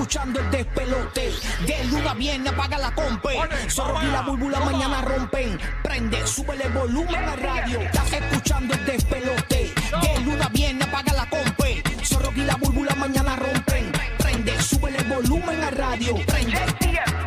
escuchando 0.00 0.40
el 0.40 0.50
despelote. 0.50 1.30
De 1.66 1.84
luna 1.84 2.14
viene, 2.14 2.48
apaga 2.48 2.78
la 2.78 2.90
compe. 2.94 3.36
Zorro 3.68 4.02
y 4.02 4.06
la 4.06 4.22
búlbula 4.22 4.60
mañana 4.60 5.02
rompen. 5.02 5.58
Prende, 5.82 6.26
súbele 6.26 6.68
volumen 6.70 7.22
a 7.22 7.36
radio. 7.36 7.80
Estás 7.80 8.12
escuchando 8.14 8.74
el 8.74 8.86
despelote. 8.86 9.74
De 10.00 10.20
luna 10.24 10.48
viene, 10.52 10.84
apaga 10.84 11.12
la 11.12 11.28
compe. 11.28 11.82
Zorro 12.02 12.32
y 12.34 12.40
la 12.40 12.56
búlbula 12.56 12.94
mañana 12.94 13.36
rompen. 13.36 13.92
Prende, 14.18 14.62
súbele 14.62 15.02
volumen 15.02 15.62
a 15.64 15.70
radio. 15.70 16.14
Prende, 16.26 16.60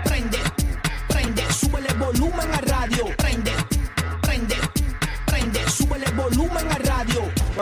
prende, 0.04 0.40
prende, 1.08 1.54
súbele 1.54 1.94
volumen 1.94 2.54
a 2.54 2.62
radio. 2.62 3.06
Prende, 3.18 3.52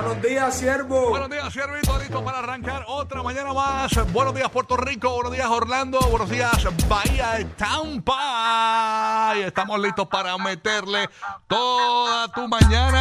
Buenos 0.03 0.21
días, 0.23 0.57
siervo. 0.57 1.09
Buenos 1.09 1.29
días, 1.29 1.53
Siervito, 1.53 1.99
listo 1.99 2.23
para 2.25 2.39
arrancar 2.39 2.85
otra 2.87 3.21
mañana 3.21 3.53
más. 3.53 3.91
Buenos 4.11 4.33
días, 4.33 4.49
Puerto 4.49 4.75
Rico. 4.75 5.11
Buenos 5.13 5.31
días, 5.31 5.45
Orlando. 5.47 5.99
Buenos 6.09 6.27
días, 6.27 6.51
Bahía 6.89 7.33
de 7.33 7.45
Tampa. 7.45 9.33
Y 9.37 9.41
estamos 9.41 9.79
listos 9.79 10.07
para 10.07 10.35
meterle 10.39 11.07
toda 11.47 12.27
tu 12.29 12.47
mañana. 12.47 12.99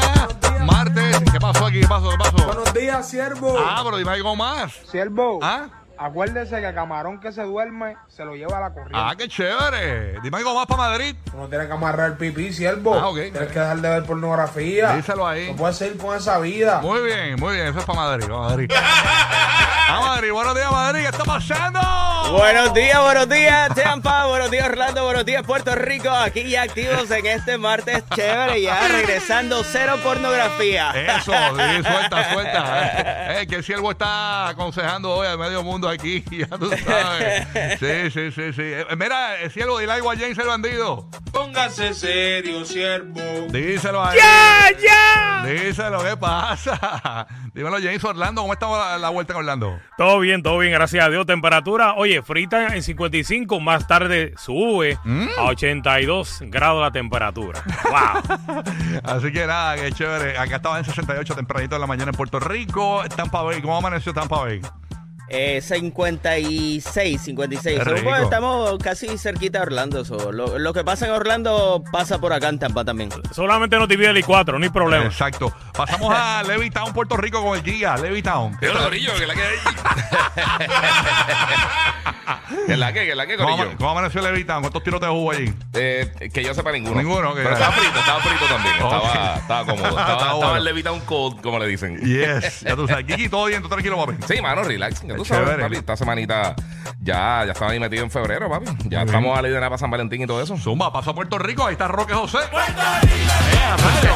Martes. 0.66 1.20
¿Qué 1.32 1.40
pasó 1.40 1.66
aquí? 1.66 1.80
¿Qué 1.80 1.88
pasó? 1.88 2.10
¿Qué 2.10 2.18
pasó? 2.18 2.36
Buenos 2.46 2.74
días, 2.74 3.08
siervo. 3.08 3.56
Ah, 3.58 3.80
pero 3.82 3.96
dime 3.96 4.10
algo 4.10 4.36
más. 4.36 4.70
Siervo, 4.90 5.38
Ah, 5.42 5.68
acuérdese 6.00 6.60
que 6.60 6.74
camarón 6.74 7.20
que 7.20 7.30
se 7.30 7.42
duerme 7.42 7.96
se 8.08 8.24
lo 8.24 8.34
lleva 8.34 8.56
a 8.58 8.60
la 8.60 8.70
corriente. 8.70 8.96
ah, 8.98 9.12
qué 9.16 9.28
chévere. 9.28 10.18
Dime 10.22 10.38
algo 10.38 10.54
más 10.54 10.66
para 10.66 10.82
Madrid. 10.88 11.14
Tú 11.30 11.36
no 11.36 11.46
tienes 11.48 11.66
que 11.66 11.72
amarrar 11.72 12.12
el 12.12 12.16
pipí, 12.16 12.52
siervo. 12.52 12.94
Ah, 12.94 13.08
ok. 13.08 13.16
Tienes 13.16 13.52
que 13.52 13.58
dejar 13.58 13.76
de 13.78 13.88
ver 13.88 14.04
pornografía. 14.04 14.96
Díselo 14.96 15.26
ahí. 15.26 15.50
No 15.50 15.56
puedes 15.56 15.76
seguir 15.76 15.98
con 15.98 16.16
esa 16.16 16.38
vida. 16.38 16.80
Muy 16.80 17.02
bien, 17.02 17.36
muy 17.38 17.54
bien. 17.54 17.68
Eso 17.68 17.80
es 17.80 17.84
para 17.84 17.98
Madrid. 18.00 18.26
para 18.26 18.38
Madrid. 18.38 18.70
A 19.90 20.00
Madrid. 20.00 20.30
Buenos 20.32 20.54
días, 20.54 20.70
Madrid. 20.70 21.00
¿Qué 21.02 21.08
está 21.08 21.24
pasando? 21.24 21.80
Buenos 22.30 22.72
días, 22.74 23.00
buenos 23.02 23.28
días, 23.28 23.74
Tampa, 23.74 24.26
buenos 24.26 24.50
días, 24.52 24.68
Orlando, 24.68 25.04
buenos 25.04 25.24
días, 25.24 25.42
Puerto 25.42 25.74
Rico. 25.74 26.10
Aquí 26.10 26.48
ya 26.48 26.62
activos 26.62 27.10
en 27.10 27.26
este 27.26 27.58
martes 27.58 28.04
chévere, 28.14 28.62
ya 28.62 28.86
regresando 28.86 29.64
cero 29.64 29.96
pornografía. 30.02 30.92
Eso, 30.92 31.32
sí, 31.32 31.82
suelta, 31.82 32.32
suelta. 32.32 33.40
Eh, 33.40 33.46
que 33.48 33.56
el 33.56 33.64
siervo 33.64 33.90
está 33.90 34.48
aconsejando 34.48 35.10
hoy 35.10 35.26
al 35.26 35.38
medio 35.38 35.64
mundo 35.64 35.88
aquí, 35.88 36.22
ya 36.30 36.46
tú 36.56 36.70
sabes. 36.84 37.48
Sí, 37.80 38.10
sí, 38.12 38.30
sí, 38.30 38.52
sí. 38.52 38.62
Eh, 38.62 38.86
mira, 38.96 39.40
el 39.40 39.50
siervo, 39.50 39.78
dile 39.78 39.92
algo 39.92 40.12
a 40.12 40.16
James 40.16 40.38
el 40.38 40.46
bandido. 40.46 41.08
Póngase 41.32 41.94
serio, 41.94 42.64
siervo. 42.64 43.20
Díselo 43.50 44.02
a 44.04 44.14
¡Ya, 44.14 44.70
ya! 44.80 45.42
Díselo, 45.46 46.02
¿qué 46.04 46.16
pasa? 46.16 47.26
Dímelo, 47.52 47.78
James 47.78 48.02
Orlando, 48.04 48.42
¿cómo 48.42 48.52
está 48.52 48.68
la, 48.68 48.98
la 48.98 49.08
vuelta 49.08 49.32
en 49.32 49.38
Orlando? 49.40 49.78
Todo 49.98 50.20
bien, 50.20 50.42
todo 50.42 50.58
bien, 50.58 50.72
gracias 50.72 51.04
a 51.04 51.08
Dios. 51.10 51.26
Temperatura, 51.26 51.94
oye, 51.94 52.22
frita 52.22 52.74
en 52.76 52.82
55, 52.82 53.58
más 53.58 53.86
tarde 53.88 54.34
sube 54.38 54.96
a 55.36 55.44
82 55.46 56.38
grados 56.42 56.80
la 56.80 56.92
temperatura. 56.92 57.62
¡Wow! 57.84 58.62
Así 59.02 59.32
que 59.32 59.46
nada, 59.46 59.76
qué 59.76 59.90
chévere. 59.92 60.38
Acá 60.38 60.56
estaba 60.56 60.78
en 60.78 60.84
68 60.84 61.34
tempranito 61.34 61.74
de 61.74 61.80
la 61.80 61.86
mañana 61.88 62.10
en 62.12 62.16
Puerto 62.16 62.38
Rico. 62.38 63.02
Tampa 63.16 63.42
Bay, 63.42 63.60
¿cómo 63.60 63.76
amaneció 63.76 64.14
Tampa 64.14 64.38
Bay? 64.42 64.60
Eh, 65.32 65.60
56, 65.60 67.20
56. 67.22 67.78
Qué 67.78 67.84
So, 67.84 67.90
rico. 67.94 68.08
pues, 68.10 68.22
estamos 68.22 68.76
casi 68.82 69.16
cerquita 69.16 69.58
de 69.60 69.66
Orlando. 69.66 70.04
so, 70.04 70.32
lo, 70.32 70.58
lo 70.58 70.72
que 70.72 70.82
pasa 70.82 71.06
en 71.06 71.12
Orlando 71.12 71.84
pasa 71.92 72.20
por 72.20 72.32
acá 72.32 72.48
en 72.48 72.58
Tampa 72.58 72.84
también. 72.84 73.10
Solamente 73.32 73.76
nos 73.78 73.86
divide 73.88 74.10
el 74.10 74.16
I4, 74.24 74.58
no 74.58 74.64
hay 74.64 74.70
problema. 74.70 75.04
Exacto. 75.04 75.52
Pasamos 75.86 76.12
a 76.14 76.42
Levittown, 76.42 76.92
Puerto 76.92 77.16
Rico 77.16 77.42
con 77.42 77.56
el 77.56 77.62
guía. 77.62 77.96
Levittown. 77.96 78.58
Yo 78.60 78.74
lo 78.74 78.86
brillo, 78.90 79.14
que 79.14 79.26
la 79.26 79.34
que 79.34 79.42
hay. 79.42 79.56
que 82.66 82.76
la 82.76 82.92
que, 82.92 83.06
que 83.06 83.14
la 83.14 83.26
que, 83.26 83.36
¿Cómo, 83.38 83.48
corillo. 83.50 83.68
ama- 83.70 83.76
cómo 83.78 83.90
amaneció 83.90 84.20
Levittown? 84.20 84.60
¿Cuántos 84.60 84.82
tiros 84.82 85.00
te 85.00 85.08
hubo 85.08 85.30
allí? 85.30 85.54
Eh, 85.72 86.30
que 86.32 86.44
yo 86.44 86.52
sepa 86.52 86.70
ninguno. 86.72 86.96
Ninguno, 87.00 87.34
que- 87.34 87.40
Pero 87.42 87.54
estaba 87.54 87.72
frito, 87.72 87.98
estaba 87.98 88.20
frito 88.20 88.44
también. 88.44 88.74
Estaba, 88.74 89.34
estaba 89.36 89.64
cómodo. 89.64 89.88
Estaba, 90.00 90.12
estaba 90.12 90.34
bueno. 90.34 90.56
en 90.56 90.64
Levita 90.64 90.92
un 90.92 91.00
cold, 91.00 91.40
como 91.40 91.58
le 91.58 91.66
dicen. 91.66 91.98
Yes, 92.00 92.60
ya 92.60 92.76
tú 92.76 92.86
sabes. 92.86 93.06
Kiki, 93.06 93.28
todo 93.30 93.46
bien, 93.46 93.62
tú 93.62 93.68
tranquilo, 93.70 93.96
papi. 94.04 94.16
Sí, 94.28 94.42
mano, 94.42 94.62
relax. 94.62 95.00
Ya 95.02 95.16
tú 95.16 95.24
sabes, 95.24 95.44
chévere. 95.46 95.62
papi. 95.62 95.76
Esta 95.76 95.96
semanita 95.96 96.54
ya, 97.00 97.44
ya 97.46 97.52
estaba 97.52 97.70
ahí 97.70 97.80
metido 97.80 98.04
en 98.04 98.10
febrero, 98.10 98.50
papi. 98.50 98.66
Ya 98.84 99.02
estamos 99.02 99.38
a 99.38 99.42
la 99.42 99.48
idea 99.48 99.60
para 99.60 99.78
San 99.78 99.90
Valentín 99.90 100.20
y 100.22 100.26
todo 100.26 100.42
eso. 100.42 100.58
Zumba, 100.58 100.92
pasó 100.92 101.10
a 101.10 101.14
Puerto 101.14 101.38
Rico, 101.38 101.64
ahí 101.66 101.72
está 101.72 101.88
Roque 101.88 102.12
José. 102.12 102.38
¡Eh, 102.38 103.76
rayo! 103.78 104.10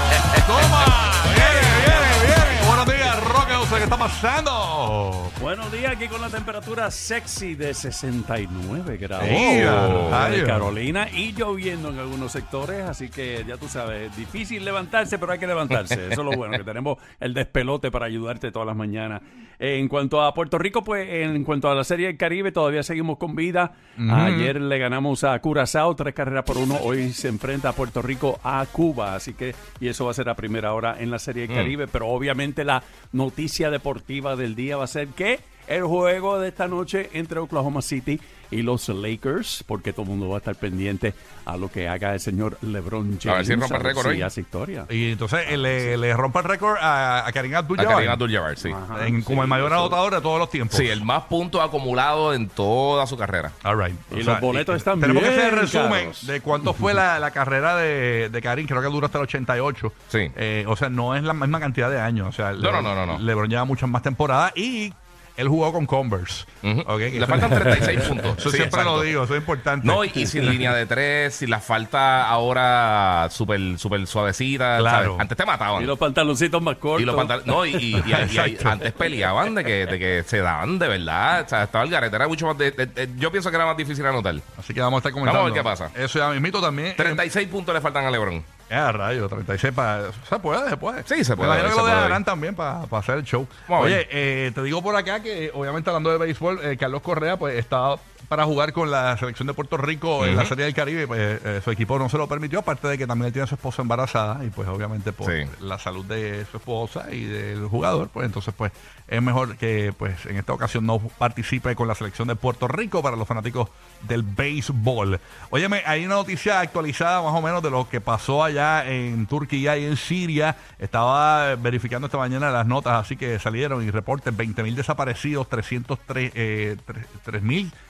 Pasando? 4.24 5.30
Buenos 5.38 5.70
días, 5.70 5.92
aquí 5.92 6.08
con 6.08 6.18
la 6.18 6.30
temperatura 6.30 6.90
sexy 6.90 7.54
de 7.54 7.74
69 7.74 8.96
grados. 8.96 9.28
Mira, 9.28 10.30
de 10.30 10.44
Carolina 10.44 11.08
y 11.12 11.32
lloviendo 11.32 11.90
en 11.90 11.98
algunos 11.98 12.32
sectores, 12.32 12.84
así 12.84 13.10
que 13.10 13.44
ya 13.46 13.58
tú 13.58 13.68
sabes, 13.68 14.16
difícil 14.16 14.64
levantarse, 14.64 15.18
pero 15.18 15.32
hay 15.32 15.38
que 15.38 15.46
levantarse. 15.46 16.08
Eso 16.10 16.22
es 16.22 16.26
lo 16.26 16.32
bueno, 16.32 16.56
que 16.56 16.64
tenemos 16.64 16.96
el 17.20 17.34
despelote 17.34 17.90
para 17.90 18.06
ayudarte 18.06 18.50
todas 18.50 18.66
las 18.66 18.76
mañanas. 18.76 19.20
En 19.58 19.88
cuanto 19.88 20.22
a 20.22 20.34
Puerto 20.34 20.58
Rico, 20.58 20.82
pues 20.82 21.08
en 21.08 21.44
cuanto 21.44 21.70
a 21.70 21.74
la 21.74 21.84
Serie 21.84 22.08
del 22.08 22.16
Caribe, 22.16 22.52
todavía 22.52 22.82
seguimos 22.82 23.18
con 23.18 23.34
vida. 23.34 23.72
Ayer 23.96 24.60
le 24.60 24.78
ganamos 24.78 25.24
a 25.24 25.38
Curazao, 25.38 25.94
tres 25.94 26.14
carreras 26.14 26.44
por 26.44 26.58
uno. 26.58 26.76
Hoy 26.82 27.12
se 27.12 27.28
enfrenta 27.28 27.70
a 27.70 27.72
Puerto 27.72 28.02
Rico 28.02 28.40
a 28.42 28.64
Cuba, 28.70 29.14
así 29.14 29.34
que, 29.34 29.54
y 29.80 29.88
eso 29.88 30.04
va 30.04 30.10
a 30.10 30.14
ser 30.14 30.28
a 30.28 30.34
primera 30.34 30.72
hora 30.74 30.96
en 30.98 31.10
la 31.10 31.18
Serie 31.18 31.46
del 31.46 31.56
Caribe, 31.56 31.86
pero 31.86 32.08
obviamente 32.08 32.64
la 32.64 32.82
noticia 33.12 33.70
deportiva 33.70 34.36
del 34.36 34.54
día 34.54 34.76
va 34.76 34.84
a 34.84 34.88
ser 34.88 35.08
que 35.08 35.38
el 35.66 35.84
juego 35.84 36.38
de 36.38 36.48
esta 36.48 36.68
noche 36.68 37.10
entre 37.14 37.38
Oklahoma 37.40 37.82
City 37.82 38.20
y 38.50 38.62
los 38.62 38.88
Lakers, 38.88 39.64
porque 39.66 39.92
todo 39.92 40.02
el 40.02 40.08
mundo 40.10 40.28
va 40.28 40.36
a 40.36 40.38
estar 40.38 40.54
pendiente 40.54 41.12
a 41.44 41.56
lo 41.56 41.70
que 41.72 41.88
haga 41.88 42.12
el 42.14 42.20
señor 42.20 42.56
LeBron 42.62 43.18
James. 43.20 43.26
A 43.26 43.34
ver 43.36 43.46
si 43.46 43.54
rompe 43.56 43.74
el 43.76 43.82
récord 43.82 44.04
si 44.04 44.08
hoy. 44.10 44.22
hace 44.22 44.40
historia. 44.42 44.86
Y 44.90 45.10
entonces 45.12 45.40
eh, 45.48 45.56
le, 45.56 45.96
le 45.96 46.14
rompe 46.14 46.38
el 46.38 46.44
récord 46.44 46.76
a, 46.80 47.26
a 47.26 47.32
Karim 47.32 47.54
A 47.54 47.58
Abdul-Jabbar. 47.58 47.94
Karina 47.96 48.12
Abdul-Jabbar, 48.12 48.56
sí. 48.56 48.70
Ajá. 48.70 49.06
en- 49.08 49.22
como 49.22 49.42
el 49.42 49.46
Sí, 49.46 49.50
mayor 49.50 49.72
eso. 49.72 49.80
anotador 49.80 50.14
de 50.14 50.20
todos 50.20 50.38
los 50.38 50.50
tiempos. 50.50 50.76
Sí, 50.76 50.86
el 50.86 51.02
más 51.04 51.24
puntos 51.24 51.60
acumulado 51.62 52.32
en 52.32 52.48
toda 52.48 53.06
su 53.08 53.16
carrera. 53.16 53.50
All 53.64 53.82
right. 53.82 53.96
Y 54.12 54.22
los 54.22 54.38
boletos 54.40 54.76
están 54.76 55.00
Tenemos 55.00 55.22
que 55.22 55.28
bien 55.30 55.40
hacer 55.40 55.54
el 55.54 55.60
resumen 55.60 56.00
caros. 56.04 56.26
de 56.26 56.40
cuánto 56.40 56.74
fue 56.74 56.94
la, 56.94 57.18
la 57.18 57.30
carrera 57.32 57.74
de, 57.76 58.28
de 58.28 58.42
Karim. 58.42 58.66
Creo 58.68 58.82
que 58.82 58.88
duró 58.88 59.06
hasta 59.06 59.18
el 59.18 59.24
88. 59.24 59.92
Sí. 60.08 60.30
Eh, 60.36 60.64
o 60.68 60.76
sea, 60.76 60.90
no 60.90 61.16
es 61.16 61.24
la 61.24 61.32
misma 61.34 61.58
cantidad 61.58 61.90
de 61.90 62.00
años. 62.00 62.28
O 62.28 62.32
sea, 62.32 62.52
No, 62.52 62.70
no, 62.70 62.82
no, 62.82 62.94
no, 62.94 63.06
no. 63.06 63.18
LeBron 63.18 63.48
lleva 63.50 63.64
muchas 63.64 63.88
más 63.88 64.02
temporadas 64.02 64.52
y 64.56 64.92
él 65.36 65.48
jugó 65.48 65.72
con 65.72 65.86
Converse. 65.86 66.44
Ujú. 66.62 66.80
Ok, 66.86 66.98
que 66.98 67.20
Le 67.20 67.26
faltan 67.26 67.50
36 67.54 68.00
puntos. 68.02 68.38
Eso 68.38 68.50
Sí, 68.50 68.56
siempre 68.56 68.80
exacto. 68.80 68.96
lo 68.96 69.02
digo, 69.02 69.24
eso 69.24 69.34
es 69.34 69.40
importante. 69.40 69.86
No, 69.86 70.04
y, 70.04 70.10
y 70.14 70.26
sin 70.26 70.46
línea 70.50 70.72
de 70.74 70.86
tres, 70.86 71.34
sin 71.34 71.50
la 71.50 71.60
falta 71.60 72.28
ahora 72.28 73.28
súper 73.30 73.78
súper 73.78 74.06
suavecita. 74.06 74.78
Claro. 74.78 75.04
¿sabes? 75.06 75.20
Antes 75.20 75.36
te 75.36 75.44
mataban. 75.44 75.82
Y 75.82 75.86
los 75.86 75.98
pantaloncitos 75.98 76.62
más 76.62 76.76
cortos. 76.76 77.02
Y 77.02 77.04
los 77.04 77.14
pantalones. 77.16 77.46
No, 77.46 77.66
y, 77.66 77.70
y- 77.74 77.76
y- 77.76 78.02
y- 78.06 78.10
y- 78.10 78.12
Exacto. 78.14 78.68
antes 78.70 78.92
peleaban 78.92 79.54
de 79.54 79.64
que, 79.64 79.86
de 79.86 79.98
que 79.98 80.24
se 80.26 80.38
daban 80.38 80.78
de 80.78 80.88
verdad. 80.88 81.42
O 81.44 81.48
sea, 81.48 81.64
estaba 81.64 81.84
el 81.84 81.90
garete. 81.90 82.16
Era 82.16 82.28
mucho 82.28 82.46
más. 82.46 82.56
de- 82.58 82.70
de- 82.70 82.86
de- 82.86 83.10
yo 83.16 83.30
pienso 83.30 83.50
que 83.50 83.56
era 83.56 83.66
más 83.66 83.76
difícil 83.76 84.04
anotar. 84.06 84.34
Así 84.58 84.72
que 84.72 84.80
vamos 84.80 84.98
a 84.98 85.00
estar 85.00 85.12
comentando. 85.12 85.38
Vamos 85.40 85.50
a 85.50 85.54
ver 85.54 85.62
qué 85.62 85.68
pasa. 85.68 85.90
Eso 86.02 86.18
ya 86.18 86.30
mismito 86.30 86.60
también. 86.60 86.94
36 86.96 87.48
puntos 87.48 87.74
le 87.74 87.80
faltan 87.80 88.04
a 88.06 88.10
LeBron. 88.10 88.42
Eh, 88.70 88.74
a 88.74 88.92
rayo, 88.92 89.28
36 89.28 89.74
para... 89.74 90.12
Se 90.28 90.38
puede, 90.38 90.68
se 90.70 90.76
puede. 90.76 91.02
Sí, 91.04 91.24
se 91.24 91.36
puede, 91.36 91.50
Me 91.50 91.58
imagino 91.58 91.76
que 91.76 91.80
lo 91.82 91.86
dejarán 91.86 92.24
también 92.24 92.54
para 92.54 92.82
hacer 92.90 93.18
el 93.18 93.24
show. 93.24 93.46
Oye, 93.68 94.08
eh, 94.10 94.52
te 94.54 94.62
digo 94.62 94.82
por 94.82 94.96
acá 94.96 95.20
que, 95.22 95.50
obviamente, 95.54 95.90
hablando 95.90 96.10
de 96.10 96.18
béisbol, 96.18 96.60
eh, 96.64 96.76
Carlos 96.76 97.02
Correa, 97.02 97.36
pues, 97.36 97.58
está 97.58 97.96
para 98.28 98.44
jugar 98.44 98.72
con 98.72 98.90
la 98.90 99.16
selección 99.16 99.46
de 99.46 99.54
Puerto 99.54 99.76
Rico 99.76 100.24
en 100.26 100.36
la 100.36 100.44
Serie 100.44 100.64
del 100.64 100.74
Caribe, 100.74 101.06
pues 101.06 101.40
eh, 101.44 101.60
su 101.62 101.70
equipo 101.70 101.98
no 101.98 102.08
se 102.08 102.18
lo 102.18 102.26
permitió, 102.28 102.60
aparte 102.60 102.88
de 102.88 102.98
que 102.98 103.06
también 103.06 103.26
él 103.26 103.32
tiene 103.32 103.44
a 103.44 103.46
su 103.46 103.54
esposa 103.54 103.82
embarazada 103.82 104.44
y 104.44 104.50
pues 104.50 104.68
obviamente 104.68 105.12
por 105.12 105.32
la 105.60 105.78
salud 105.78 106.04
de 106.04 106.46
su 106.50 106.56
esposa 106.56 107.12
y 107.12 107.24
del 107.24 107.66
jugador, 107.66 108.08
pues 108.08 108.26
entonces 108.26 108.54
pues 108.56 108.72
es 109.06 109.22
mejor 109.22 109.56
que 109.56 109.92
pues 109.96 110.24
en 110.26 110.36
esta 110.36 110.52
ocasión 110.52 110.86
no 110.86 110.98
participe 110.98 111.74
con 111.76 111.88
la 111.88 111.94
selección 111.94 112.28
de 112.28 112.36
Puerto 112.36 112.68
Rico 112.68 113.02
para 113.02 113.16
los 113.16 113.28
fanáticos 113.28 113.68
del 114.02 114.22
béisbol. 114.22 115.20
Óyeme, 115.50 115.82
hay 115.86 116.06
una 116.06 116.16
noticia 116.16 116.60
actualizada 116.60 117.22
más 117.22 117.34
o 117.34 117.42
menos 117.42 117.62
de 117.62 117.70
lo 117.70 117.88
que 117.88 118.00
pasó 118.00 118.42
allá 118.42 118.86
en 118.86 119.26
Turquía 119.26 119.76
y 119.76 119.84
en 119.84 119.96
Siria. 119.96 120.56
Estaba 120.78 121.54
verificando 121.56 122.06
esta 122.06 122.18
mañana 122.18 122.50
las 122.50 122.66
notas, 122.66 122.94
así 122.94 123.16
que 123.16 123.38
salieron 123.38 123.86
y 123.86 123.90
reportes 123.90 124.34
20.000 124.34 124.74
desaparecidos, 124.74 125.48
303 125.48 126.32
eh, 126.34 126.76
3, 126.84 127.06
3, 127.24 127.42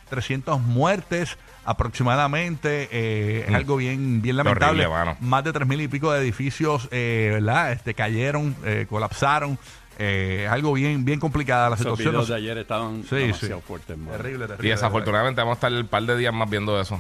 300 0.09 0.61
muertes 0.61 1.37
aproximadamente. 1.65 2.89
Eh, 2.93 3.45
es 3.47 3.51
mm. 3.51 3.55
algo 3.55 3.77
bien, 3.77 4.23
bien 4.23 4.37
lamentable. 4.37 4.87
Más 5.21 5.45
de 5.45 5.53
3.000 5.53 5.83
y 5.83 5.89
pico 5.89 6.13
de 6.13 6.21
edificios 6.21 6.89
eh, 6.91 7.31
¿verdad? 7.35 7.73
Este, 7.73 7.95
cayeron, 7.95 8.57
eh, 8.65 8.87
colapsaron. 8.89 9.59
Eh, 9.99 10.43
es 10.47 10.51
algo 10.51 10.73
bien, 10.73 11.05
bien 11.05 11.21
complicada 11.21 11.71
la 11.71 11.77
situación. 11.77 12.15
Los 12.15 12.29
de 12.29 12.35
ayer 12.35 12.59
estaban 12.59 13.05
sí, 13.05 13.17
demasiado 13.17 13.61
fuertes. 13.61 13.97
Terrible, 13.97 14.47
terrible. 14.47 14.69
Y 14.69 14.71
desafortunadamente 14.71 15.41
vamos 15.41 15.53
a 15.53 15.67
estar 15.67 15.73
un 15.73 15.87
par 15.87 16.03
de 16.03 16.17
días 16.17 16.35
más 16.35 16.51
viendo 16.51 16.81
eso. 16.81 16.99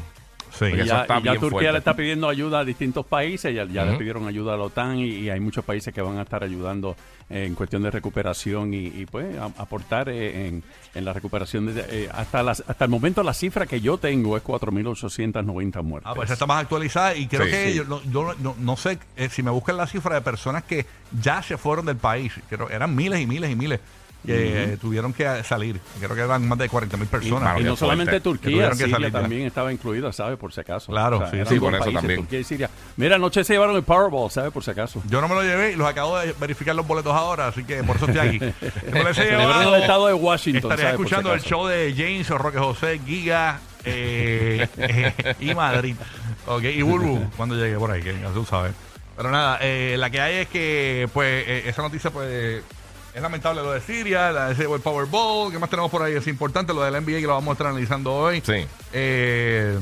Sí. 0.59 0.67
Y 0.67 0.85
ya, 0.85 1.05
y 1.05 1.23
Turquía 1.23 1.39
fuerte. 1.51 1.73
le 1.73 1.79
está 1.79 1.95
pidiendo 1.97 2.29
ayuda 2.29 2.61
a 2.61 2.65
distintos 2.65 3.05
países, 3.07 3.55
ya, 3.55 3.65
ya 3.65 3.85
le 3.85 3.97
pidieron 3.97 4.27
ayuda 4.29 4.55
a 4.55 4.57
la 4.57 4.65
OTAN 4.65 4.99
y, 4.99 5.07
y 5.07 5.31
hay 5.31 5.41
muchos 5.41 5.65
países 5.65 5.93
que 5.93 6.01
van 6.01 6.19
a 6.19 6.23
estar 6.23 6.45
ayudando 6.45 6.97
eh, 7.29 7.45
en 7.47 7.55
cuestión 7.55 7.83
de 7.83 7.91
recuperación 7.91 8.73
y, 8.73 8.87
y, 8.87 9.07
pues 9.07 9.37
a- 9.37 9.47
aportar 9.61 10.09
eh, 10.11 10.47
en, 10.49 10.63
en 10.95 11.05
la 11.05 11.13
recuperación. 11.13 11.75
De, 11.75 11.85
eh, 11.89 12.09
hasta, 12.13 12.43
las, 12.43 12.63
hasta 12.67 12.85
el 12.85 12.91
momento 12.91 13.23
la 13.23 13.35
cifra 13.35 13.67
que 13.67 13.81
yo 13.81 13.99
tengo 13.99 14.37
es 14.37 14.45
4.890 14.45 15.83
muertes. 15.83 16.11
Ah, 16.11 16.15
pues 16.15 16.31
está 16.31 16.47
más 16.47 16.63
actualizada 16.63 17.15
y 17.17 17.27
creo 17.27 17.45
Sí, 17.45 17.51
que 17.51 17.71
sí. 17.71 17.75
yo, 17.77 17.85
no, 17.85 18.03
yo 18.05 18.35
no, 18.41 18.55
no 18.59 18.77
sé 18.77 18.99
si 19.31 19.43
me 19.43 19.51
buscan 19.51 19.77
la 19.77 19.87
cifra 19.87 20.15
de 20.15 20.21
personas 20.21 20.65
que 20.65 20.87
ya 21.21 21.43
se 21.43 21.57
fueron 21.57 21.87
del 21.87 21.97
país. 21.97 22.33
Creo 22.49 22.71
eran 22.71 22.95
miles 22.95 23.21
y 23.21 23.27
miles 23.27 23.51
y 23.51 23.57
miles 23.57 23.81
que 24.25 24.75
eh, 24.75 24.77
tuvieron 24.77 25.13
que 25.13 25.43
salir. 25.45 25.81
Creo 25.99 26.15
que 26.15 26.23
eran 26.23 26.47
más 26.49 26.59
de 26.59 26.69
40 26.69 26.97
mil 26.97 27.07
Y, 27.07 27.09
personas. 27.09 27.61
Y 27.61 27.65
no 27.65 27.77
solamente 27.77 28.21
Turquía, 28.21 28.71
que 28.71 28.85
Siria 28.85 29.11
también 29.11 29.47
estaba 29.47 29.73
incluida, 29.73 30.13
¿sabe? 30.13 30.37
Por 30.37 30.53
si 30.53 30.61
acaso. 30.61 30.93
Claro, 30.93 31.23
sí, 31.31 31.39
sí, 31.47 31.61
por 31.61 31.75
eso 31.75 31.85
países, 31.85 32.01
también. 32.01 32.21
Turquía 32.21 32.41
y 32.41 32.45
Siria. 32.45 32.71
Mira, 32.97 33.17
anoche 33.17 33.45
se 33.45 33.53
llevaron 33.53 33.77
el 33.77 33.83
Powerball, 33.83 34.31
¿sabe? 34.31 34.51
Por 34.51 34.65
si 34.65 34.71
acaso. 34.71 35.03
Yo 35.09 35.21
no 35.21 35.29
me 35.29 35.35
lo 35.35 35.43
llevé 35.43 35.73
y 35.73 35.77
los 35.77 35.87
acabo 35.87 36.19
de 36.19 36.35
verificar 36.39 36.75
los 36.75 36.87
boletos 36.87 37.15
ahora, 37.15 37.49
así 37.49 37.65
que 37.65 37.83
por 37.85 37.97
eso 37.97 38.07
estoy 38.07 38.29
aquí. 38.29 38.39
El 38.95 39.75
estado 39.75 40.07
de 40.07 40.15
Washington, 40.15 40.77
si 40.77 40.85
escuchando 40.85 41.33
el 41.33 41.41
show 41.41 41.67
de 41.67 41.95
James 41.97 42.31
o 42.31 42.39
Roque 42.39 42.59
José, 42.59 43.01
Giga 43.05 43.61
eh, 43.85 44.67
eh, 44.77 45.35
y 45.41 45.55
Madrid. 45.55 45.97
Ok, 46.47 46.65
y 46.65 46.83
Burbu 46.83 47.31
cuando 47.37 47.55
llegue 47.55 47.77
por 47.77 47.91
ahí, 47.91 48.03
que 48.03 48.19
ya 48.19 48.29
tú 48.31 48.45
sabes. 48.45 48.73
Pero 49.17 49.31
nada, 49.31 49.59
eh, 49.61 49.97
la 49.99 50.11
que 50.11 50.21
hay 50.21 50.37
es 50.39 50.49
que, 50.49 51.09
pues, 51.13 51.45
eh, 51.47 51.63
esa 51.67 51.83
noticia, 51.83 52.11
pues, 52.11 52.63
es 53.15 53.23
lamentable 53.23 53.63
lo 53.63 53.73
de 53.73 53.81
Siria, 53.81 54.33
la 54.33 54.49
de 54.49 54.55
ese 54.55 54.65
Powerball. 54.81 55.53
¿Qué 55.53 55.59
más 55.59 55.71
tenemos 55.71 55.91
por 55.91 56.03
ahí? 56.03 56.15
Es 56.15 56.27
importante 56.27 56.75
lo 56.75 56.83
del 56.83 56.95
NBA 56.95 57.21
que 57.21 57.23
lo 57.23 57.35
vamos 57.35 57.51
a 57.51 57.53
estar 57.53 57.67
analizando 57.69 58.13
hoy. 58.13 58.43
Sí. 58.45 58.67
Eh, 58.93 59.79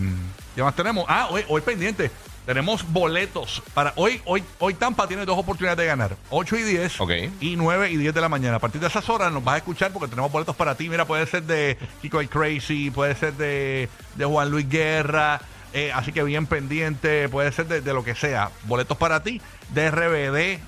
¿Qué 0.54 0.62
más 0.62 0.76
tenemos? 0.76 1.06
Ah, 1.08 1.28
hoy, 1.30 1.42
hoy 1.48 1.62
pendiente. 1.62 2.10
Tenemos 2.44 2.84
boletos 2.92 3.62
para 3.72 3.92
hoy. 3.96 4.20
Hoy, 4.26 4.42
hoy 4.58 4.74
Tampa 4.74 5.06
tiene 5.06 5.24
dos 5.24 5.38
oportunidades 5.38 5.78
de 5.78 5.86
ganar: 5.86 6.16
8 6.28 6.56
y 6.56 6.62
10 6.62 7.00
Ok. 7.00 7.10
y 7.40 7.56
9 7.56 7.90
y 7.90 7.96
10 7.96 8.12
de 8.12 8.20
la 8.20 8.28
mañana. 8.28 8.56
A 8.56 8.58
partir 8.58 8.80
de 8.80 8.88
esas 8.88 9.08
horas 9.08 9.32
nos 9.32 9.42
vas 9.44 9.54
a 9.54 9.58
escuchar 9.58 9.92
porque 9.92 10.08
tenemos 10.08 10.30
boletos 10.30 10.54
para 10.56 10.74
ti. 10.74 10.88
Mira, 10.88 11.04
puede 11.06 11.24
ser 11.26 11.44
de 11.44 11.78
Kiko 12.02 12.20
el 12.20 12.28
Crazy, 12.28 12.90
puede 12.90 13.14
ser 13.14 13.32
de, 13.34 13.88
de 14.16 14.24
Juan 14.24 14.50
Luis 14.50 14.68
Guerra. 14.68 15.40
Eh, 15.74 15.90
así 15.92 16.12
que 16.12 16.22
bien 16.22 16.46
pendiente, 16.46 17.28
puede 17.28 17.50
ser 17.52 17.66
de, 17.66 17.92
lo 17.92 18.04
que 18.04 18.14
sea. 18.14 18.50
Boletos 18.64 18.96
para 18.96 19.22
ti, 19.22 19.40
de 19.70 19.90
RBD. 19.90 20.60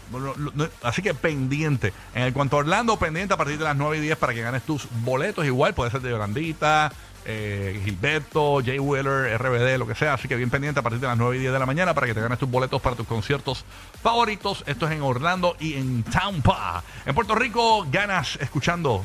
Así 0.82 1.02
que 1.02 1.14
pendiente. 1.14 1.92
En 2.14 2.22
el 2.22 2.32
cuanto 2.32 2.56
a 2.56 2.60
Orlando, 2.60 2.98
pendiente 2.98 3.34
a 3.34 3.36
partir 3.36 3.58
de 3.58 3.64
las 3.64 3.76
9 3.76 3.98
y 3.98 4.00
10 4.00 4.16
para 4.16 4.32
que 4.32 4.42
ganes 4.42 4.62
tus 4.62 4.88
boletos. 5.02 5.44
Igual 5.44 5.74
puede 5.74 5.90
ser 5.90 6.00
de 6.00 6.10
Yolandita, 6.10 6.90
eh, 7.26 7.80
Gilberto, 7.84 8.60
Jay 8.64 8.78
Wheeler, 8.78 9.38
RBD, 9.38 9.78
lo 9.78 9.86
que 9.86 9.94
sea. 9.94 10.14
Así 10.14 10.26
que 10.26 10.36
bien 10.36 10.48
pendiente 10.48 10.80
a 10.80 10.82
partir 10.82 11.00
de 11.00 11.06
las 11.06 11.18
9 11.18 11.36
y 11.36 11.40
10 11.40 11.52
de 11.52 11.58
la 11.58 11.66
mañana 11.66 11.92
para 11.92 12.06
que 12.06 12.14
te 12.14 12.20
ganes 12.20 12.38
tus 12.38 12.50
boletos 12.50 12.80
para 12.80 12.96
tus 12.96 13.06
conciertos 13.06 13.64
favoritos. 14.02 14.64
Esto 14.66 14.86
es 14.86 14.92
en 14.92 15.02
Orlando 15.02 15.54
y 15.60 15.74
en 15.74 16.02
Tampa. 16.02 16.82
En 17.04 17.14
Puerto 17.14 17.34
Rico 17.34 17.86
ganas 17.90 18.36
escuchando 18.40 19.04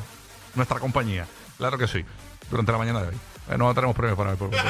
nuestra 0.54 0.80
compañía. 0.80 1.26
Claro 1.58 1.76
que 1.76 1.86
sí. 1.86 2.04
Durante 2.50 2.72
la 2.72 2.78
mañana 2.78 3.02
de 3.02 3.08
hoy. 3.08 3.29
Eh, 3.48 3.56
no 3.58 3.74
tenemos 3.74 3.96
premios 3.96 4.16
para 4.16 4.34
Puerto 4.36 4.56
Rico. 4.62 4.68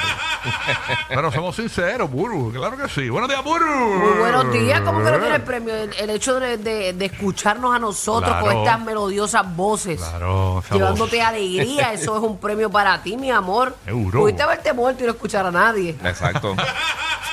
Pero 1.08 1.30
somos 1.32 1.54
sinceros, 1.56 2.10
Buru. 2.10 2.50
Claro 2.52 2.76
que 2.78 2.88
sí. 2.88 3.08
Buenos 3.10 3.28
días, 3.28 3.44
Buru. 3.44 3.66
Muy 3.66 4.18
buenos 4.18 4.52
días, 4.52 4.80
¿cómo 4.80 5.04
que 5.04 5.10
no 5.10 5.18
tiene 5.18 5.40
premio? 5.40 5.74
El, 5.74 5.92
el 5.98 6.10
hecho 6.10 6.40
de, 6.40 6.56
de- 6.56 6.92
de 6.94 7.04
escucharnos 7.04 7.74
a 7.74 7.78
nosotros 7.78 8.34
con 8.40 8.56
estas 8.56 8.80
melodiosas 8.80 9.54
voces, 9.54 10.00
Claro, 10.00 10.62
llevándote 10.72 11.18
voz. 11.18 11.26
alegría, 11.26 11.92
eso 11.92 12.16
es 12.16 12.22
un 12.22 12.38
premio 12.38 12.70
para 12.70 13.02
ti, 13.02 13.16
mi 13.18 13.30
amor. 13.30 13.76
Seguro. 13.84 14.20
Pudiste 14.20 14.42
haberte 14.42 14.72
muerto 14.72 15.02
y 15.02 15.06
no 15.08 15.12
escuchar 15.12 15.44
a 15.44 15.50
nadie. 15.50 15.90
Exacto. 16.02 16.56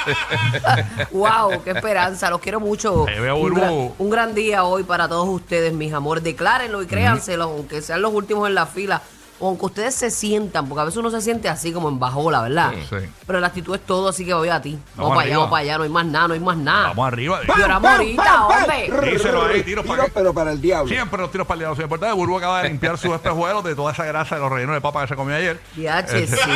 wow, 1.11 1.61
qué 1.63 1.71
esperanza, 1.71 2.29
los 2.29 2.39
quiero 2.41 2.59
mucho. 2.59 3.03
Un, 3.05 3.39
Burbu. 3.39 3.55
gran, 3.55 3.73
un 3.97 4.09
gran 4.09 4.33
día 4.35 4.63
hoy 4.63 4.83
para 4.83 5.07
todos 5.07 5.27
ustedes, 5.29 5.73
mis 5.73 5.93
amores. 5.93 6.23
Declárenlo 6.23 6.81
y 6.81 6.87
créanselo, 6.87 7.45
aunque 7.45 7.81
sean 7.81 8.01
los 8.01 8.13
últimos 8.13 8.47
en 8.47 8.55
la 8.55 8.65
fila. 8.65 9.01
O 9.39 9.49
aunque 9.49 9.65
ustedes 9.67 9.93
se 9.93 10.09
sientan, 10.09 10.67
porque 10.67 10.81
a 10.81 10.85
veces 10.85 10.97
uno 10.97 11.11
se 11.11 11.21
siente 11.21 11.47
así 11.47 11.71
como 11.71 11.89
en 11.89 11.99
bajola, 11.99 12.41
¿verdad? 12.41 12.71
Sí. 12.89 12.95
Pero 13.27 13.39
la 13.39 13.47
actitud 13.47 13.75
es 13.75 13.81
todo, 13.85 14.09
así 14.09 14.25
que 14.25 14.33
voy 14.33 14.49
a 14.49 14.59
ti. 14.61 14.71
Vamos 14.95 14.95
Vamos, 14.95 15.09
para 15.09 15.19
allá, 15.21 15.21
arriba. 15.25 15.37
vamos 15.37 15.51
para 15.51 15.61
allá, 15.61 15.77
no 15.77 15.83
hay 15.83 15.89
más 15.89 16.05
nada, 16.07 16.27
no 16.29 16.33
hay 16.33 16.39
más 16.39 16.57
nada. 16.57 16.87
Vamos 16.89 17.07
arriba. 17.07 17.39
Lloramos 17.57 17.91
ahorita, 17.91 18.47
hombre. 18.47 19.11
Díselo 19.11 19.45
ahí, 19.45 19.61
tiros 19.63 19.85
para 19.85 20.03
Tiro, 20.05 20.13
pero 20.15 20.33
para 20.33 20.51
el 20.53 20.59
diablo. 20.61 20.89
Siempre 20.91 21.21
los 21.21 21.31
tiros 21.31 21.45
para 21.45 21.53
el 21.55 21.59
diablo. 21.59 21.75
Sin 21.75 21.83
importar, 21.83 22.13
Burbu 22.15 22.37
acaba 22.37 22.63
de 22.63 22.69
limpiar 22.69 22.97
sus 22.97 23.13
espejuelos 23.13 23.63
de 23.63 23.75
toda 23.75 23.91
esa 23.91 24.05
grasa 24.05 24.35
de 24.35 24.41
los 24.41 24.51
rellenos 24.51 24.73
de 24.75 24.81
papa 24.81 25.01
que 25.03 25.07
se 25.09 25.15
comió 25.15 25.35
ayer. 25.35 25.59
Diache, 25.75 26.23
Eh, 26.23 26.27
sí. 26.27 26.37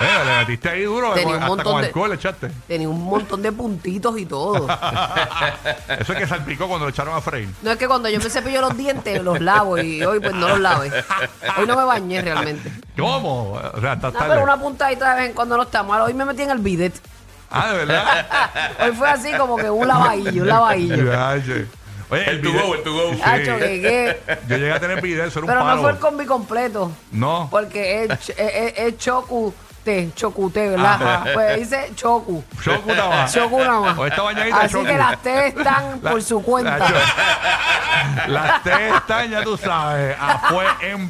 Eh, 0.00 0.24
le 0.26 0.36
metiste 0.38 0.68
ahí 0.70 0.82
duro, 0.84 1.12
Tenía 1.12 1.24
con- 1.24 1.34
un 1.34 1.42
hasta 1.42 1.48
montón 1.48 1.72
con 1.72 1.80
de- 1.82 1.86
alcohol 1.88 2.08
le 2.10 2.16
echaste. 2.16 2.50
Tenía 2.66 2.88
un 2.88 3.04
montón 3.04 3.42
de 3.42 3.52
puntitos 3.52 4.18
y 4.18 4.24
todo. 4.26 4.66
Eso 6.00 6.12
es 6.12 6.18
que 6.18 6.26
salpicó 6.26 6.66
cuando 6.68 6.86
lo 6.86 6.90
echaron 6.90 7.14
a 7.14 7.20
freír. 7.20 7.48
No 7.62 7.70
es 7.72 7.76
que 7.76 7.86
cuando 7.86 8.08
yo 8.08 8.18
me 8.18 8.30
cepillo 8.30 8.60
los 8.60 8.76
dientes, 8.76 9.22
los 9.22 9.40
lavo 9.40 9.78
y 9.78 10.02
hoy 10.04 10.20
pues 10.20 10.34
no 10.34 10.48
los 10.48 10.60
lave. 10.60 10.90
Hoy 11.58 11.66
no 11.66 11.76
me 11.76 11.84
bañé 11.84 12.13
realmente. 12.22 12.70
¿Cómo? 12.98 13.52
O 13.52 13.80
sea, 13.80 13.94
está 13.94 14.08
No, 14.08 14.12
tarde. 14.12 14.28
pero 14.30 14.42
una 14.42 14.56
puntadita 14.58 15.14
de 15.14 15.20
vez 15.20 15.30
en 15.30 15.34
cuando 15.34 15.56
no 15.56 15.62
está 15.64 15.82
mal. 15.82 16.02
Hoy 16.02 16.14
me 16.14 16.24
metí 16.24 16.42
en 16.42 16.50
el 16.50 16.58
bidet. 16.58 16.94
Ah, 17.50 17.72
de 17.72 17.78
verdad. 17.84 18.26
Hoy 18.84 18.92
fue 18.92 19.08
así 19.08 19.32
como 19.34 19.56
que 19.56 19.70
un 19.70 19.86
lavadillo, 19.86 20.42
un 20.42 20.48
lavadillo. 20.48 20.96
Ya, 21.12 21.42
che. 21.44 21.66
Oye, 22.10 22.30
El 22.30 22.42
to 22.42 22.50
video- 22.50 22.66
go, 22.66 22.74
el 22.74 22.82
to 22.82 22.92
go. 22.92 23.14
Sí. 23.14 23.20
Hacho, 23.24 23.58
que 23.58 23.80
qué. 23.80 24.20
Yo 24.48 24.56
llegué 24.56 24.72
a 24.72 24.80
tener 24.80 25.00
video, 25.00 25.24
eso 25.24 25.38
era 25.38 25.44
un 25.46 25.48
Pero 25.48 25.60
palo. 25.60 25.76
no 25.76 25.82
fue 25.82 25.90
el 25.92 25.98
combi 25.98 26.26
completo. 26.26 26.92
No. 27.12 27.48
Porque 27.50 28.04
es, 28.04 28.28
es, 28.30 28.38
es, 28.38 28.74
es 28.78 28.98
chocute, 29.84 30.10
chocute, 30.14 30.68
¿verdad? 30.70 30.94
Ajá. 30.94 31.24
Pues 31.34 31.56
dice 31.58 31.92
chocu. 31.94 32.42
Chocu 32.62 32.88
nada 32.94 33.08
más. 33.08 33.32
Chocu 33.34 33.58
nada 33.58 33.80
más. 33.80 33.98
O 33.98 34.06
esta 34.06 34.22
bañadita 34.22 34.60
Así 34.60 34.74
chocu. 34.74 34.86
que 34.86 34.96
las 34.98 35.18
T 35.22 35.46
están 35.48 36.00
La- 36.02 36.10
por 36.10 36.22
su 36.22 36.42
cuenta. 36.42 36.78
la- 36.78 38.26
Las 38.28 38.62
T 38.62 38.88
están, 38.88 39.30
ya 39.30 39.42
tú 39.42 39.56
sabes. 39.56 40.16
Ah, 40.20 40.40
fue 40.48 40.64
en 40.82 41.06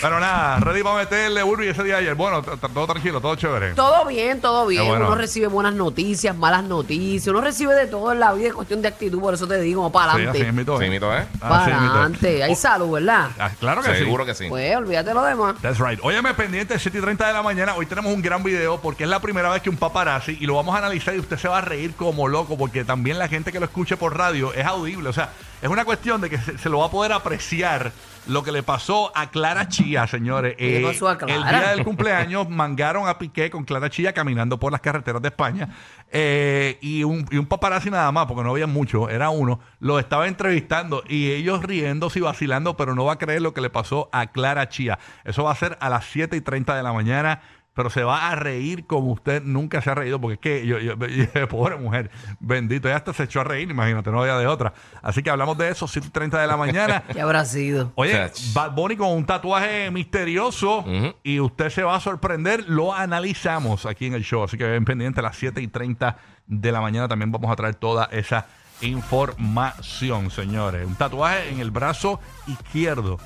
Pero 0.00 0.20
nada, 0.20 0.58
ready 0.60 0.82
para 0.82 0.96
meterle 0.96 1.42
Burbu 1.42 1.62
y 1.64 1.68
ese 1.68 1.82
día 1.82 1.96
ayer. 1.96 2.14
Bueno, 2.14 2.42
t- 2.42 2.50
t- 2.56 2.68
todo 2.72 2.86
tranquilo, 2.86 3.20
todo 3.20 3.34
chévere. 3.36 3.74
Todo 3.74 4.04
bien, 4.06 4.40
todo 4.40 4.66
bien. 4.66 4.86
Bueno. 4.86 5.06
Uno 5.06 5.14
recibe 5.16 5.46
buenas 5.48 5.74
noticias, 5.74 6.36
malas 6.36 6.64
noticias. 6.64 7.26
Uno 7.28 7.40
recibe 7.40 7.74
de 7.74 7.86
todo 7.86 8.12
en 8.12 8.20
la 8.20 8.32
vida, 8.32 8.48
es 8.48 8.54
cuestión 8.54 8.80
de 8.82 8.88
actitud. 8.88 9.20
Por 9.20 9.34
eso 9.34 9.46
te 9.46 9.60
digo, 9.60 9.82
vamos 9.82 9.92
para 9.92 10.12
Sí, 10.14 10.20
así 10.20 10.28
adelante. 10.28 10.44
mismito, 10.52 10.78
Sí, 10.78 10.84
¿eh? 10.84 10.90
mito, 10.90 11.12
¿eh? 11.14 11.18
Así 11.18 11.38
para 11.40 11.66
mismito 11.66 11.94
adelante. 11.94 12.42
Hay 12.44 12.54
salud, 12.54 12.90
¿verdad? 12.92 13.28
Ah, 13.38 13.50
claro 13.58 13.82
que 13.82 13.92
sí. 13.92 13.98
Seguro 13.98 14.24
que 14.26 14.34
sí. 14.34 14.46
Pues 14.48 14.76
olvídate 14.76 15.14
lo 15.14 15.22
demás. 15.24 15.56
That's 15.62 15.78
right. 15.78 15.98
Óyeme, 16.02 16.34
pendiente, 16.34 16.78
7 16.78 16.98
y 16.98 17.00
30 17.00 17.26
de 17.26 17.32
la 17.32 17.42
mañana. 17.42 17.74
Hoy 17.74 17.86
tenemos 17.86 18.12
un 18.12 18.22
gran 18.22 18.42
video 18.42 18.80
porque 18.80 19.04
es 19.04 19.10
la 19.10 19.20
primera 19.20 19.50
vez 19.50 19.62
que 19.62 19.70
un 19.70 19.76
paparazzi 19.76 20.36
y 20.40 20.46
lo 20.46 20.54
vamos 20.54 20.74
a 20.74 20.78
analizar 20.78 21.14
y 21.14 21.18
usted 21.18 21.38
se 21.38 21.48
va 21.48 21.58
a 21.58 21.60
reír 21.62 21.94
como 21.94 22.28
loco 22.28 22.56
porque 22.56 22.84
también 22.84 23.18
la 23.18 23.28
gente 23.28 23.50
que 23.52 23.58
lo 23.60 23.66
escuche 23.66 23.96
por 23.96 24.16
radio 24.16 24.52
es 24.54 24.64
audible. 24.64 25.08
O 25.08 25.12
sea, 25.12 25.30
es 25.60 25.68
una 25.68 25.84
cuestión 25.84 26.20
de 26.20 26.30
que 26.30 26.38
se, 26.38 26.58
se 26.58 26.68
lo 26.68 26.78
va 26.78 26.86
a 26.86 26.90
poder 26.90 27.12
apreciar 27.12 27.92
lo 28.26 28.42
que 28.42 28.52
le 28.52 28.62
pasó 28.62 29.12
a 29.14 29.30
Clara 29.30 29.68
Chía, 29.68 30.06
señores. 30.06 30.54
¿Qué 30.56 30.64
le 30.64 30.80
Eh, 30.80 30.82
pasó 30.82 31.08
a 31.08 31.18
Clara? 31.18 31.34
El 31.34 31.44
día 31.44 31.70
del 31.70 31.84
cumpleaños 31.84 32.48
mangaron 32.50 33.08
a 33.08 33.18
Piqué 33.18 33.50
con 33.50 33.64
Clara 33.64 33.90
Chía 33.90 34.12
caminando 34.12 34.58
por 34.58 34.72
las 34.72 34.80
carreteras 34.80 35.20
de 35.22 35.28
España 35.28 35.68
eh, 36.10 36.78
y, 36.80 37.04
un, 37.04 37.26
y 37.30 37.36
un 37.38 37.46
paparazzi 37.46 37.90
nada 37.90 38.10
más, 38.12 38.26
porque 38.26 38.42
no 38.42 38.50
había 38.50 38.66
mucho, 38.66 39.08
era 39.08 39.30
uno, 39.30 39.60
lo 39.80 39.98
estaba 39.98 40.28
entrevistando 40.28 41.02
y 41.08 41.30
ellos 41.32 41.62
riéndose 41.62 42.18
y 42.18 42.22
vacilando, 42.22 42.76
pero 42.76 42.94
no 42.94 43.04
va 43.04 43.14
a 43.14 43.18
creer 43.18 43.42
lo 43.42 43.54
que 43.54 43.60
le 43.60 43.70
pasó 43.70 44.08
a 44.12 44.26
Clara 44.26 44.68
Chía. 44.68 44.98
Eso 45.24 45.44
va 45.44 45.52
a 45.52 45.56
ser 45.56 45.76
a 45.80 45.88
las 45.88 46.04
7 46.06 46.36
y 46.36 46.40
30 46.40 46.76
de 46.76 46.82
la 46.82 46.92
mañana. 46.92 47.40
Pero 47.74 47.88
se 47.88 48.04
va 48.04 48.28
a 48.30 48.34
reír 48.36 48.86
como 48.86 49.12
usted 49.12 49.42
nunca 49.42 49.80
se 49.80 49.88
ha 49.90 49.94
reído, 49.94 50.20
porque 50.20 50.34
es 50.34 50.40
que 50.40 50.66
yo, 50.66 50.78
yo- 50.78 50.94
yo- 51.34 51.48
pobre 51.48 51.76
mujer, 51.76 52.10
bendito, 52.38 52.86
ella 52.88 52.98
hasta 52.98 53.14
se 53.14 53.22
echó 53.22 53.40
a 53.40 53.44
reír, 53.44 53.70
imagínate, 53.70 54.10
no 54.10 54.20
había 54.20 54.36
de 54.36 54.46
otra. 54.46 54.74
Así 55.00 55.22
que 55.22 55.30
hablamos 55.30 55.56
de 55.56 55.70
eso, 55.70 55.88
7 55.88 56.08
y 56.08 56.10
30 56.10 56.38
de 56.40 56.46
la 56.46 56.56
mañana. 56.58 57.02
¿Qué 57.12 57.20
habrá 57.20 57.44
sido? 57.46 57.92
Oye. 57.94 58.30
Bad 58.52 58.72
Bunny 58.72 58.96
con 58.96 59.08
un 59.08 59.24
tatuaje 59.24 59.90
misterioso 59.90 60.84
y 61.22 61.40
usted 61.40 61.70
se 61.70 61.82
va 61.82 61.96
a 61.96 62.00
sorprender. 62.00 62.64
Lo 62.68 62.92
analizamos 62.94 63.86
aquí 63.86 64.04
en 64.06 64.14
el 64.14 64.22
show. 64.24 64.42
Así 64.44 64.58
que 64.58 64.64
ven 64.64 64.84
pendiente 64.84 65.20
a 65.20 65.22
las 65.22 65.36
7 65.36 65.62
y 65.62 65.68
30 65.68 66.18
de 66.46 66.72
la 66.72 66.80
mañana. 66.82 67.08
También 67.08 67.32
vamos 67.32 67.50
a 67.50 67.56
traer 67.56 67.74
toda 67.76 68.04
esa 68.12 68.46
información, 68.82 70.30
señores. 70.30 70.86
Un 70.86 70.94
tatuaje 70.94 71.48
en 71.50 71.60
el 71.60 71.70
brazo 71.70 72.20
izquierdo. 72.46 73.18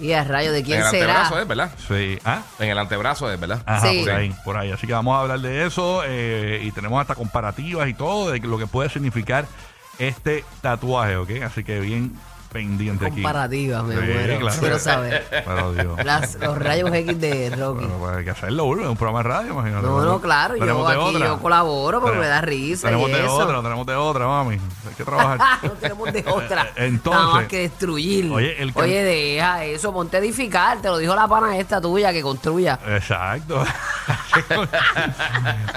Y 0.00 0.12
a 0.12 0.24
rayo, 0.24 0.50
¿de 0.52 0.58
En 0.58 0.64
quién 0.64 0.80
el 0.80 0.86
será? 0.86 1.20
antebrazo 1.22 1.40
es, 1.40 1.46
¿verdad? 1.48 1.70
Sí. 1.86 2.18
¿Ah? 2.24 2.42
En 2.58 2.68
el 2.68 2.78
antebrazo 2.78 3.30
es, 3.32 3.38
¿verdad? 3.38 3.62
Ajá, 3.64 3.88
Sí. 3.88 4.00
por 4.00 4.10
ahí, 4.10 4.34
por 4.44 4.56
ahí. 4.56 4.72
Así 4.72 4.86
que 4.86 4.92
vamos 4.92 5.16
a 5.16 5.20
hablar 5.20 5.40
de 5.40 5.64
eso 5.66 6.02
eh, 6.04 6.60
y 6.64 6.70
tenemos 6.72 7.00
hasta 7.00 7.14
comparativas 7.14 7.88
y 7.88 7.94
todo 7.94 8.30
de 8.30 8.40
lo 8.40 8.58
que 8.58 8.66
puede 8.66 8.88
significar 8.90 9.46
este 9.98 10.44
tatuaje, 10.62 11.16
¿ok? 11.16 11.30
Así 11.46 11.62
que 11.62 11.78
bien 11.78 12.12
pendiente 12.54 13.04
aquí. 13.04 13.16
Comparativa, 13.16 13.82
me 13.82 13.94
Sí, 13.96 14.00
muero. 14.00 14.38
claro. 14.38 14.60
Quiero 14.60 14.78
saber. 14.78 15.26
Pero 15.44 15.72
Dios. 15.74 16.04
Las- 16.04 16.36
los 16.36 16.56
rayos 16.56 16.90
X 16.94 17.20
de 17.20 17.50
Rocky. 17.50 17.84
Bueno, 17.84 17.98
pues 17.98 18.16
hay 18.16 18.24
que 18.24 18.30
hacerlo, 18.30 18.64
Urbe, 18.64 18.88
un 18.88 18.96
programa 18.96 19.22
de 19.24 19.28
radio, 19.28 19.52
imagínate. 19.52 19.86
No, 19.86 20.00
no, 20.02 20.20
claro, 20.20 20.54
yo 20.54 20.60
Tenemos 20.60 20.88
de 20.88 20.94
aquí 20.94 21.16
otra. 21.16 21.26
yo 21.26 21.38
colaboro 21.40 22.00
porque 22.00 22.16
Tenemos- 22.18 22.26
me 22.26 22.34
da 22.34 22.40
risa 22.40 22.88
Tenemos 22.88 23.10
y 23.10 23.12
de 23.12 23.24
eso. 23.24 23.34
otra, 23.36 23.56
tenemos 23.60 23.86
de 23.86 23.94
otra, 23.96 24.26
mami. 24.26 24.54
Hay 24.54 24.94
que 24.96 25.04
trabajar. 25.04 25.38
no 25.64 25.70
tenemos 25.72 26.12
de 26.12 26.24
otra. 26.26 26.62
Eh, 26.76 26.86
entonces- 26.86 27.22
Nada 27.22 27.34
más 27.34 27.46
que 27.48 27.58
destruir. 27.58 28.32
Oye, 28.32 28.62
el 28.62 28.72
can- 28.72 28.88
deja 28.88 29.64
eso, 29.64 29.92
ponte 29.92 30.16
a 30.16 30.20
edificar. 30.20 30.80
Te 30.80 30.88
lo 30.88 30.98
dijo 30.98 31.14
la 31.14 31.26
pana 31.26 31.58
esta 31.58 31.80
tuya 31.80 32.12
que 32.12 32.22
construya. 32.22 32.78
Exacto. 32.86 33.64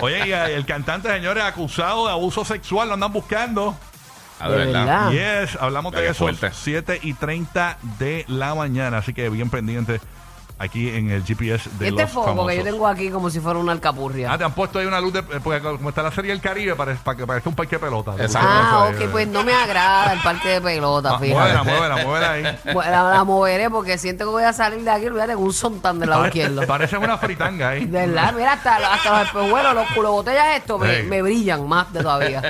Oye, 0.02 0.28
y 0.28 0.32
el 0.32 0.66
cantante, 0.66 1.10
señores, 1.12 1.44
acusado 1.44 2.06
de 2.06 2.12
abuso 2.12 2.46
sexual, 2.46 2.88
lo 2.90 2.94
andan 2.94 3.12
buscando. 3.12 3.76
Ah, 4.40 4.50
de 4.50 4.58
De 4.60 4.66
verdad. 4.66 5.10
verdad. 5.12 5.42
Yes, 5.44 5.58
hablamos 5.60 5.94
de 5.94 6.06
eso. 6.08 6.14
fuerte. 6.26 6.50
7 6.54 7.00
y 7.04 7.14
30 7.14 7.78
de 8.00 8.26
la 8.28 8.54
mañana. 8.56 8.98
Así 9.00 9.14
que 9.14 9.30
bien 9.30 9.50
pendiente 9.50 10.00
aquí 10.60 10.90
en 10.90 11.12
el 11.12 11.24
GPS 11.24 11.70
de 11.78 11.90
este 11.90 12.02
los 12.02 12.12
foco 12.12 12.28
famosos. 12.28 12.52
que 12.52 12.58
yo 12.58 12.64
tengo 12.64 12.88
aquí 12.88 13.10
como 13.12 13.30
si 13.30 13.40
fuera 13.40 13.60
una 13.60 13.72
alcapurria. 13.74 14.32
Ah, 14.34 14.38
te 14.38 14.44
han 14.44 14.54
puesto 14.54 14.80
ahí 14.80 14.86
una 14.86 15.00
luz 15.00 15.14
de. 15.14 15.20
eh, 15.20 15.40
Porque 15.44 15.62
como 15.62 15.90
está 15.90 16.02
la 16.04 16.12
serie 16.12 16.32
del 16.32 16.42
Caribe, 16.42 16.76
parece, 16.76 17.00
para 17.04 17.18
que 17.18 17.28
parezca 17.28 17.50
un 17.50 17.56
parque 17.56 17.76
de 17.76 17.80
pelota. 17.80 18.14
Exacto. 18.20 18.48
Ah, 18.52 18.88
ahí, 18.90 18.96
ok, 19.06 19.12
pues 19.12 19.28
no 19.28 19.44
me 19.44 19.54
agrada 19.54 20.14
el 20.14 20.20
parque 20.22 20.50
de 20.50 20.62
pelota, 20.62 21.12
Ah, 21.14 21.18
Muévela, 21.20 21.46
fíjate. 21.64 21.70
muévela, 21.72 21.96
muévela 22.06 22.32
ahí. 22.32 22.60
Bueno, 22.74 22.92
La, 22.92 23.04
la 23.04 23.24
moveré 23.24 23.70
porque 23.70 23.98
siento 23.98 24.26
que 24.26 24.32
voy 24.32 24.44
a 24.44 24.54
salir 24.54 24.82
de 24.84 24.90
aquí, 24.92 25.06
olvídate, 25.08 25.34
con 25.36 25.44
un 25.44 25.54
sontán 25.54 26.00
del 26.00 26.10
lado 26.10 26.26
izquierdo. 26.26 26.66
Parece 26.68 26.98
una 26.98 27.18
fritanga 27.18 27.70
ahí. 27.70 27.86
De 27.86 28.08
verdad, 28.08 28.34
mira, 28.36 28.54
hasta, 28.54 28.78
hasta 28.94 29.10
los 29.20 29.28
espejuelos, 29.28 29.74
los 29.76 29.88
culobotellas 29.92 30.58
estos 30.58 30.80
me, 30.82 31.22
brillan 31.22 31.68
más 31.68 31.92
de 31.94 32.02
todavía. 32.02 32.42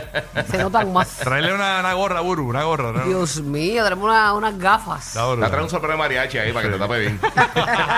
Se 0.50 0.58
notan 0.58 0.92
más. 0.94 1.08
Traerle 1.18 1.54
una, 1.54 1.80
una 1.82 1.94
gorra, 1.94 2.22
Buru, 2.22 2.48
una 2.50 2.64
gorra. 2.64 2.92
¿no? 2.92 3.06
Dios 3.06 3.42
mío, 3.42 3.84
tenemos 3.84 4.06
una- 4.06 4.34
unas 4.34 4.58
gafas. 4.58 5.16
La 5.16 5.50
trae 5.50 5.64
un 5.64 5.70
sombrero 5.70 5.94
de 5.94 5.98
mariachi 6.00 6.38
ahí 6.38 6.52
para 6.54 6.68
que 6.68 6.74
te 6.74 6.80
tape 6.80 7.00
bien. 7.00 7.20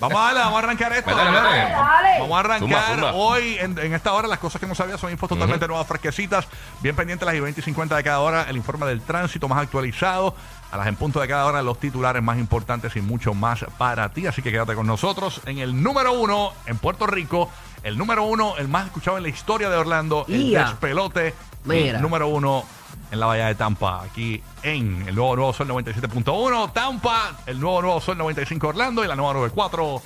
Vamos 0.00 0.18
a 0.20 0.24
darle, 0.24 0.40
vamos 0.40 0.54
a 0.54 0.58
arrancar 0.58 0.92
esto. 0.92 1.10
Señores. 1.10 1.72
Vamos 2.20 2.36
a 2.36 2.40
arrancar 2.40 2.60
Zumba, 2.60 2.86
zumba. 2.94 3.12
hoy 3.12 3.56
en, 3.58 3.78
en 3.78 3.94
esta 3.94 4.12
hora. 4.12 4.28
Las 4.28 4.38
cosas 4.38 4.60
que 4.60 4.66
no 4.66 4.74
sabía 4.74 4.98
son 4.98 5.10
infos 5.10 5.28
totalmente 5.28 5.66
nuevas, 5.66 5.86
fresquecitas. 5.86 6.46
Bien 6.80 6.94
pendientes 6.96 7.26
las 7.26 7.34
y 7.34 7.40
20 7.40 7.60
y 7.60 7.64
50 7.64 7.96
de 7.96 8.02
cada 8.04 8.20
hora. 8.20 8.46
El 8.48 8.56
informe 8.56 8.86
del 8.86 9.00
tránsito 9.02 9.48
más 9.48 9.58
actualizado. 9.58 10.34
A 10.70 10.76
las 10.76 10.86
en 10.86 10.94
punto 10.94 11.20
de 11.20 11.26
cada 11.26 11.46
hora, 11.46 11.62
los 11.62 11.80
titulares 11.80 12.22
más 12.22 12.38
importantes 12.38 12.94
y 12.94 13.00
mucho 13.00 13.34
más 13.34 13.64
para 13.76 14.08
ti. 14.10 14.26
Así 14.26 14.40
que 14.40 14.52
quédate 14.52 14.74
con 14.74 14.86
nosotros 14.86 15.40
en 15.46 15.58
el 15.58 15.82
número 15.82 16.12
uno 16.12 16.52
en 16.66 16.78
Puerto 16.78 17.06
Rico. 17.08 17.50
El 17.82 17.96
número 17.96 18.24
uno, 18.24 18.56
el 18.56 18.68
más 18.68 18.86
escuchado 18.86 19.16
en 19.16 19.22
la 19.22 19.28
historia 19.28 19.70
de 19.70 19.76
Orlando. 19.76 20.24
El 20.28 20.50
despelote. 20.50 21.34
Mira. 21.64 21.96
El 21.96 22.02
número 22.02 22.28
uno 22.28 22.64
en 23.10 23.20
la 23.20 23.26
Bahía 23.26 23.46
de 23.46 23.54
Tampa, 23.54 24.02
aquí 24.02 24.42
en 24.62 25.04
el 25.08 25.14
nuevo 25.14 25.36
Nuevo 25.36 25.52
Sol 25.52 25.68
97.1, 25.68 26.72
Tampa, 26.72 27.36
el 27.46 27.58
nuevo 27.58 27.82
Nuevo 27.82 28.00
Sol 28.00 28.16
95 28.16 28.68
Orlando 28.68 29.04
y 29.04 29.08
la 29.08 29.16
nueva 29.16 29.34
94 29.34 30.02